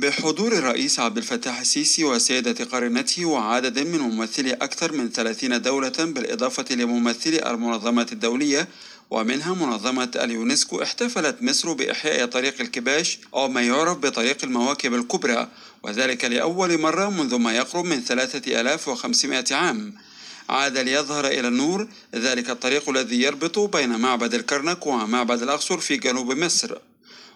[0.00, 6.64] بحضور الرئيس عبد الفتاح السيسي وسيدة قرينته وعدد من ممثلي أكثر من 30 دولة بالإضافة
[6.74, 8.68] لممثلي المنظمات الدولية
[9.10, 15.48] ومنها منظمة اليونسكو احتفلت مصر بإحياء طريق الكباش أو ما يعرف بطريق المواكب الكبرى
[15.82, 19.94] وذلك لأول مرة منذ ما يقرب من 3500 عام.
[20.48, 26.32] عاد ليظهر إلى النور ذلك الطريق الذي يربط بين معبد الكرنك ومعبد الأقصر في جنوب
[26.32, 26.78] مصر.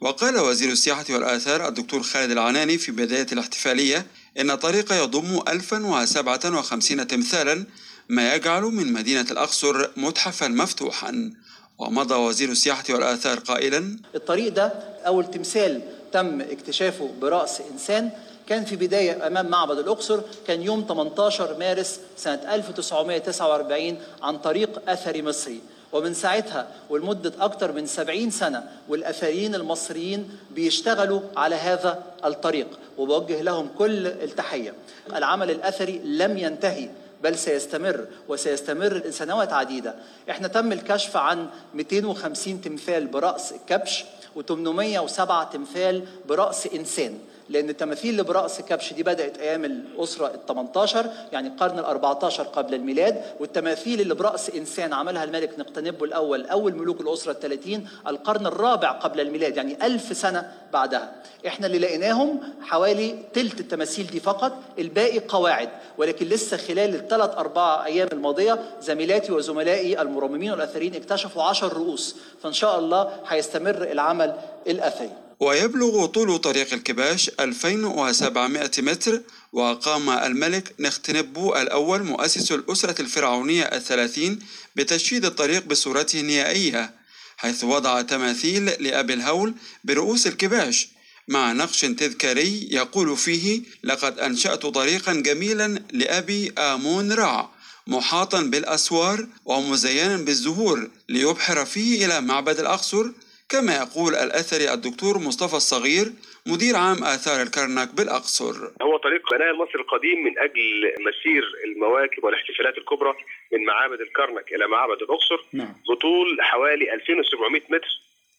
[0.00, 4.06] وقال وزير السياحة والآثار الدكتور خالد العناني في بداية الاحتفالية
[4.38, 7.64] إن الطريق يضم 1057 تمثالا
[8.08, 11.32] ما يجعل من مدينة الأقصر متحفا مفتوحا.
[11.78, 14.66] ومضى وزير السياحة والآثار قائلا الطريق ده
[15.06, 18.10] أول تمثال تم اكتشافه برأس إنسان
[18.48, 25.22] كان في بداية أمام معبد الأقصر كان يوم 18 مارس سنة 1949 عن طريق أثري
[25.22, 25.60] مصري.
[25.92, 33.68] ومن ساعتها ولمدة أكثر من 70 سنة والأثريين المصريين بيشتغلوا على هذا الطريق وبوجه لهم
[33.78, 34.74] كل التحية.
[35.16, 36.88] العمل الأثري لم ينتهي
[37.22, 39.94] بل سيستمر وسيستمر سنوات عديدة.
[40.30, 44.04] إحنا تم الكشف عن 250 تمثال برأس كبش
[44.36, 47.18] و807 تمثال برأس إنسان.
[47.48, 52.42] لأن التماثيل اللي برأس كبش دي بدأت أيام الأسرة ال 18 يعني القرن ال 14
[52.42, 53.22] قبل الميلاد.
[53.40, 58.90] والتماثيل اللي برأس إنسان عملها الملك نقتنبو الأول أول ملوك الأسرة ال 30 القرن الرابع
[58.90, 61.12] قبل الميلاد يعني ألف سنة بعدها.
[61.46, 65.68] إحنا اللي لقيناهم حوالي تلت التماثيل دي فقط الباقي قواعد.
[65.98, 72.16] ولكن لسه خلال الثلاث أربع أيام الماضية زميلاتي وزملائي المرممين والأثريين اكتشفوا عشر رؤوس.
[72.42, 74.34] فإن شاء الله هيستمر العمل
[74.66, 75.27] الأثري.
[75.40, 79.22] ويبلغ طول طريق الكباش 2700 متر
[79.52, 84.38] وقام الملك نختنبو الأول مؤسس الأسرة الفرعونية الثلاثين
[84.76, 86.94] بتشييد الطريق بصورته النهائية
[87.36, 90.88] حيث وضع تماثيل لأبي الهول برؤوس الكباش
[91.28, 97.50] مع نقش تذكاري يقول فيه لقد أنشأت طريقا جميلا لأبي آمون رع
[97.86, 103.10] محاطا بالأسوار ومزينا بالزهور ليبحر فيه إلى معبد الأقصر
[103.48, 106.06] كما يقول الأثري الدكتور مصطفى الصغير
[106.46, 112.78] مدير عام آثار الكرنك بالأقصر هو طريق بناء المصري القديم من أجل مسير المواكب والاحتفالات
[112.78, 113.14] الكبرى
[113.52, 115.74] من معابد الكرنك إلى معبد الأقصر نعم.
[115.88, 117.88] بطول حوالي 2700 متر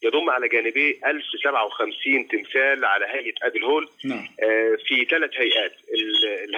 [0.03, 4.27] يضم على جانبيه 1057 تمثال على هيئة ابي الهول نعم.
[4.43, 5.73] آه، في ثلاث هيئات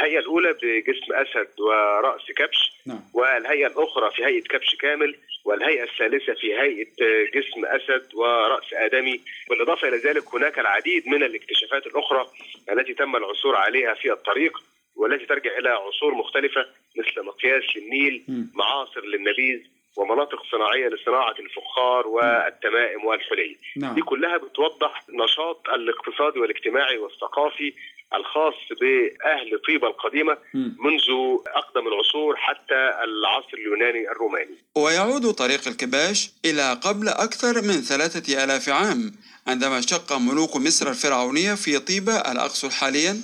[0.01, 3.01] الهيئة الأولى بجسم أسد ورأس كبش نعم.
[3.13, 6.87] والهيئة الأخرى في هيئة كبش كامل والهيئة الثالثة في هيئة
[7.35, 12.27] جسم أسد ورأس آدمي بالإضافة إلى ذلك هناك العديد من الاكتشافات الأخرى
[12.71, 14.57] التي تم العثور عليها في الطريق
[14.95, 16.65] والتي ترجع إلى عصور مختلفة
[16.97, 18.23] مثل مقياس للنيل.
[18.53, 19.59] معاصر للنبيذ
[19.97, 23.95] ومناطق صناعية لصناعة الفخار والتمائم والحلي نعم.
[23.95, 27.73] دي كلها بتوضح نشاط الاقتصادي والاجتماعي والثقافي
[28.15, 30.37] الخاص بأهل طيبة القديمة.
[30.53, 31.07] منذ
[31.47, 38.69] أقدم العصور حتى العصر اليوناني الروماني ويعود طريق الكباش إلى قبل أكثر من ثلاثة آلاف
[38.69, 39.11] عام
[39.47, 43.21] عندما شق ملوك مصر الفرعونية في طيبة الأقصر حاليا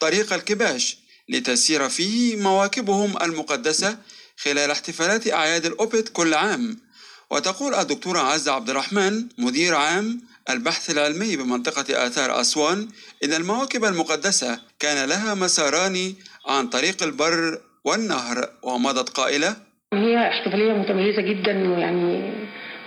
[0.00, 0.96] طريق الكباش
[1.28, 3.98] لتسير فيه مواكبهم المقدسة
[4.42, 6.76] خلال احتفالات أعياد الأوبت كل عام.
[7.30, 10.20] وتقول الدكتورة عزة عبد الرحمن مدير عام
[10.50, 12.88] البحث العلمي بمنطقة آثار أسوان
[13.24, 16.14] إن المواكب المقدسة كان لها مساران
[16.46, 19.56] عن طريق البر والنهر ومضت قائلة
[19.94, 22.32] هي احتفالية متميزة جدا ويعني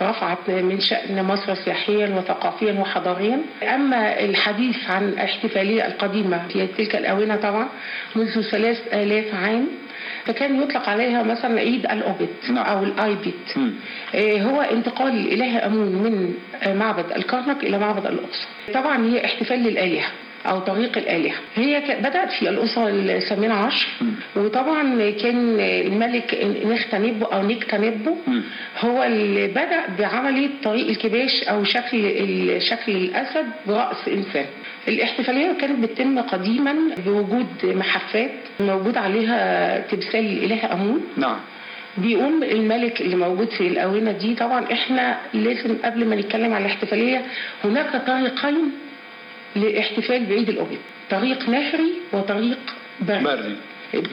[0.02, 3.44] رفعت من شأن مصر سياحيا وثقافيا وحضاريا.
[3.62, 7.68] أما الحديث عن الاحتفالية القديمة في تلك الآونة طبعا
[8.16, 9.83] منذ ثلاث آلاف عام
[10.24, 12.66] فكان يطلق عليها مثلا عيد الأوبت نعم.
[12.66, 13.72] أو الآيبت مم.
[14.14, 19.58] آه، هو انتقال الإله أمون من آه، معبد الكرنك إلى معبد الأقصر طبعا هي احتفال
[19.58, 20.06] للآلهة
[20.46, 21.34] أو طريق الآلهة.
[21.54, 23.88] هي بدأت في الأسرة الثامنة عشر
[24.36, 28.16] وطبعا كان الملك نختنبو أو نكتنبو
[28.80, 32.02] هو اللي بدأ بعملية طريق الكباش أو شكل
[32.62, 34.44] شكل الأسد برأس إنسان.
[34.88, 36.74] الإحتفالية كانت بتتم قديما
[37.06, 38.30] بوجود محفات
[38.60, 41.00] موجود عليها تمثال الإله أمون.
[41.16, 41.36] نعم.
[41.98, 44.34] بيقوم الملك اللي موجود في الآونة دي.
[44.34, 47.22] طبعا إحنا لازم قبل ما نتكلم على الاحتفالية
[47.64, 48.72] هناك طريقين
[49.56, 50.78] لاحتفال بعيد الأوبت
[51.10, 52.58] طريق نهري وطريق
[53.00, 53.24] بري.
[53.24, 53.56] بري.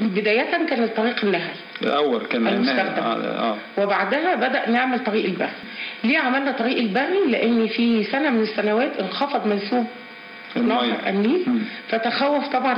[0.01, 1.55] بداية كان الطريق النهري.
[1.81, 3.03] الأول كان المستخدم.
[3.03, 3.57] آه.
[3.77, 5.49] وبعدها بدأ نعمل طريق البري.
[6.03, 9.85] ليه عملنا طريق البري؟ لأن في سنة من السنوات انخفض منسوب
[10.57, 11.45] النيل.
[11.89, 12.75] فتخوف طبعا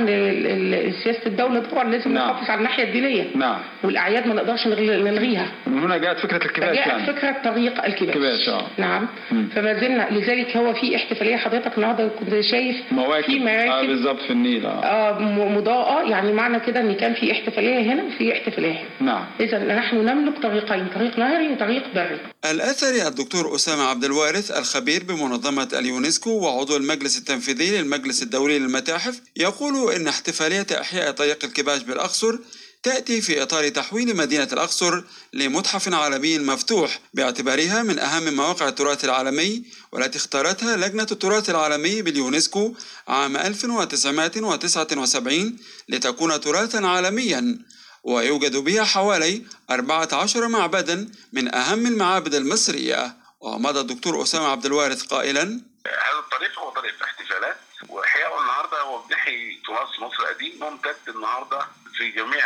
[1.02, 2.30] سياسه الدولة طبعا لازم نعم.
[2.30, 3.24] نحافظ على الناحية الدينية.
[3.34, 3.58] نعم.
[3.84, 5.46] والأعياد ما نقدرش نلغيها.
[5.66, 7.06] من هنا جاءت فكرة الكباش جاءت يعني.
[7.06, 8.62] فكرة طريق الكباش الكباش آه.
[8.78, 9.06] نعم.
[9.32, 9.48] مم.
[9.54, 13.24] فما زلنا لذلك هو في احتفالية حضرتك النهارده كنت شايف مواكب.
[13.24, 13.70] في مراكب.
[13.70, 15.18] آه بالظبط في النيل آه, آه
[15.58, 16.10] مضاءة.
[16.10, 18.70] يعني معنى كده إن كان في احتفالية هنا وفي احتفالية
[19.00, 19.12] هنا.
[19.12, 19.24] نعم.
[19.40, 22.18] اذا نحن نملك طريقين طريق نهري وطريق بري.
[22.44, 29.92] الأثري الدكتور أسامة عبد الوارث الخبير بمنظمة اليونسكو وعضو المجلس التنفيذي للمجلس الدولي للمتاحف يقول
[29.92, 32.38] إن احتفالية إحياء طريق الكباش بالأقصر
[32.82, 35.02] تأتي في إطار تحويل مدينة الأقصر
[35.32, 39.62] لمتحف عالمي مفتوح باعتبارها من أهم مواقع التراث العالمي
[39.92, 42.74] والتي اختارتها لجنة التراث العالمي باليونسكو
[43.08, 45.56] عام 1979
[45.88, 47.58] لتكون تراثا عالميا.
[48.04, 53.16] ويوجد بها حوالي 14 معبدا من أهم المعابد المصرية.
[53.40, 55.42] ومضى الدكتور أسامة عبد الوارث قائلا
[55.86, 57.56] هذا الطريق هو طريق احتفالات
[57.88, 61.66] وإحياء النهارده هو بنحيي تراث مصر القديم ممتد النهارده
[61.96, 62.44] في جميع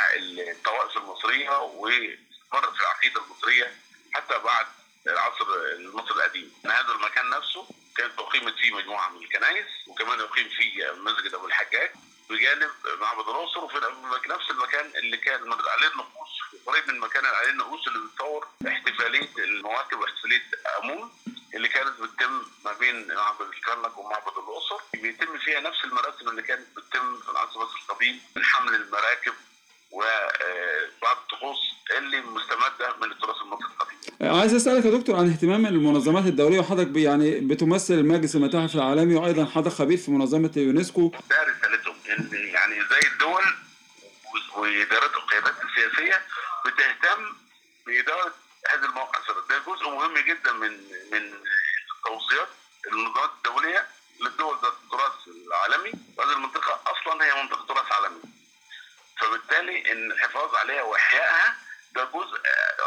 [0.50, 3.72] الطوائف المصرية ومرت في العقيدة المصرية
[4.12, 4.66] حتى بعد
[5.06, 5.46] العصر
[5.76, 6.52] المصري القديم.
[6.66, 7.66] هذا المكان نفسه
[7.96, 11.90] كانت اقيمت فيه مجموعة من الكنائس وكمان اقيم فيه مسجد أبو الحجاج.
[12.30, 12.70] بجانب
[13.00, 13.76] معبد الأقصر وفي
[14.28, 16.32] نفس المكان اللي كان عليه النقوش
[16.66, 20.42] قريب من اللي عليه النقوش اللي بتصور احتفالية المواكب واحتفالية
[20.82, 21.10] أمون
[21.54, 22.32] اللي كانت بتتم
[22.64, 27.60] ما بين معبد الكرنك ومعبد الأقصر بيتم فيها نفس المراسم اللي كانت بتتم في العصر
[27.90, 29.32] القديم من حمل المراكب
[29.92, 31.58] وبعض الطقوس
[31.98, 34.38] اللي مستمدة من التراث المصري القديم.
[34.38, 39.44] عايز أسألك يا دكتور عن اهتمام المنظمات الدولية وحضرتك يعني بتمثل مجلس المتاحف العالمي وأيضا
[39.44, 41.12] حضرتك خبير في منظمة اليونسكو.
[41.64, 41.74] أن
[42.32, 43.44] يعني زي الدول
[44.56, 46.22] وإدارات القيادات السياسية
[46.66, 47.36] بتهتم
[47.86, 48.34] بإدارة
[48.70, 49.18] هذه المواقع
[49.48, 50.72] ده جزء مهم جدا من
[51.12, 51.32] من
[52.04, 52.48] توصيات
[52.86, 53.86] المنظمات الدولية
[54.20, 55.12] للدول ذات التراث
[55.46, 58.20] العالمي وهذه المنطقة أصلا هي منطقة تراث عالمي.
[59.20, 61.56] فبالتالي إن الحفاظ عليها وإحيائها
[61.94, 62.40] ده جزء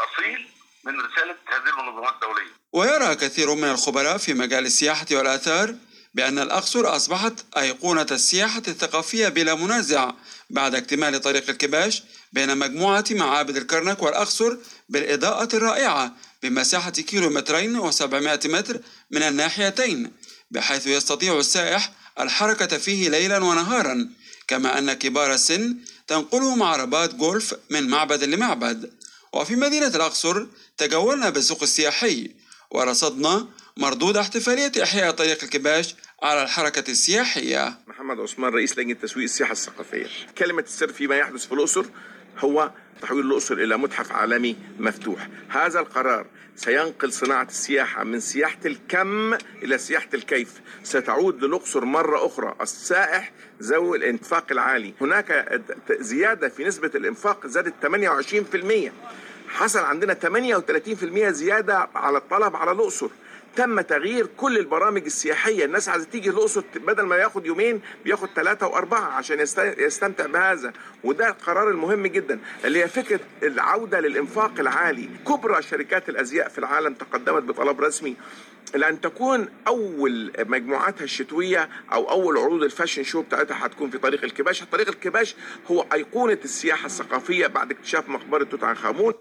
[0.08, 0.48] أصيل
[0.84, 2.50] من رسالة هذه المنظمات الدولية.
[2.72, 5.74] ويرى كثير من الخبراء في مجال السياحة والآثار
[6.14, 10.12] بأن الأقصر أصبحت أيقونة السياحة الثقافية بلا منازع
[10.50, 14.56] بعد اكتمال طريق الكباش بين مجموعة معابد الكرنك والأقصر
[14.88, 18.80] بالإضاءة الرائعة بمساحة كيلومترين وسبعمائة متر
[19.10, 20.12] من الناحيتين
[20.50, 24.08] بحيث يستطيع السائح الحركة فيه ليلا ونهارا
[24.48, 25.76] كما أن كبار السن
[26.06, 28.92] تنقلهم عربات جولف من معبد لمعبد.
[29.32, 30.46] وفي مدينة الأقصر
[30.78, 32.30] تجولنا بالسوق السياحي
[32.70, 37.74] ورصدنا مردود احتفالية إحياء طريق الكباش على الحركة السياحية.
[37.86, 40.06] محمد عثمان رئيس لجنة تسويق السياحة الثقافية.
[40.38, 41.84] كلمة السر فيما يحدث في الأقصر
[42.38, 42.70] هو
[43.02, 45.28] تحويل الأقصر إلى متحف عالمي مفتوح.
[45.48, 46.26] هذا القرار
[46.56, 50.48] سينقل صناعة السياحة من سياحة الكم إلى سياحة الكيف.
[50.84, 53.32] ستعود للأقصر مرة أخرى السائح
[53.62, 54.94] ذوي الإنفاق العالي.
[55.00, 55.60] هناك
[55.90, 58.92] زيادة في نسبة الإنفاق زادت 28%
[59.48, 63.08] حصل عندنا 38% زيادة على الطلب على الأقصر.
[63.56, 65.64] تم تغيير كل البرامج السياحية.
[65.64, 69.40] الناس عايزة تيجي الأقصر بدل ما ياخد يومين بياخد ثلاثة وأربعة عشان
[69.78, 70.72] يستمتع بهذا.
[71.04, 75.08] وده القرار المهم جدا اللي هي فكرة العودة للإنفاق العالي.
[75.28, 78.16] كبرى شركات الأزياء في العالم تقدمت بطلب رسمي
[78.74, 84.62] لأن تكون أول مجموعاتها الشتوية أو أول عروض الفاشن شو بتاعتها هتكون في طريق الكباش.
[84.72, 85.36] طريق الكباش
[85.70, 89.14] هو أيقونة السياحة الثقافية بعد اكتشاف مقبرة توت عنخ آمون.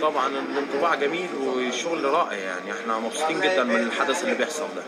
[0.00, 2.72] طبعا الانطباع جميل والشغل رائع يعني.
[2.72, 4.82] إحنا مبسوطين جدا من الحدث اللي بيحصل ده.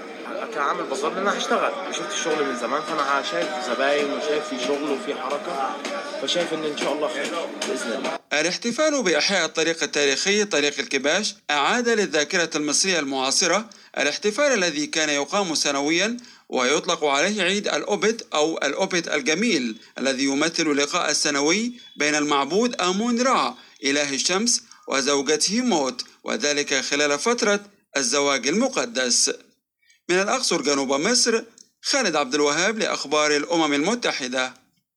[0.55, 5.15] كعامل بازار أنا هشتغل وشفت الشغل من زمان فأنا شايف زباين وشايف في شغل وفي
[5.15, 5.77] حركة
[6.23, 7.31] فشايف إن إن شاء الله خير
[7.69, 8.19] بإذن الله.
[8.33, 16.17] الاحتفال بأحياء الطريق التاريخي طريق الكباش أعاد للذاكرة المصريه المعاصرة الاحتفال الذي كان يقام سنويا
[16.49, 23.55] ويطلق عليه عيد الأوبت أو الأوبت الجميل الذي يمثل اللقاء السنوي بين المعبود آمون را
[23.85, 27.61] إله الشمس وزوجته موت وذلك خلال فترة
[27.97, 29.31] الزواج المقدس.
[30.09, 31.43] من الأقصر جنوب مصر
[31.83, 34.55] خالد عبد الوهاب لأخبار الأمم المتحدة.